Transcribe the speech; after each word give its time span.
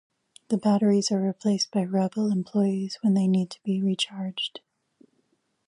The 0.47 0.57
batteries 0.57 1.11
are 1.11 1.21
replaced 1.23 1.69
by 1.69 1.83
Revel 1.83 2.31
employees 2.31 2.97
when 3.01 3.13
they 3.13 3.27
need 3.27 3.51
to 3.51 3.61
be 3.61 3.83
recharged. 3.83 4.61